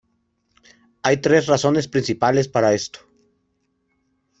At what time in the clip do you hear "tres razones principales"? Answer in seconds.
1.17-2.47